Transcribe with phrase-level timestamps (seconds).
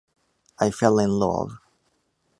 [0.57, 1.59] I fell in love.